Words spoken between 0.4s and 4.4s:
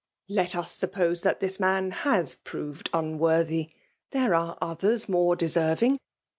ub sup« pose that this man has proved unworthy, there